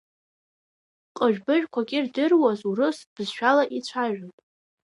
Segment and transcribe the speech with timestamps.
[1.17, 4.33] Ҟыжә-быжәқәак ирдыруаз урыс бызшәала ицәажәон.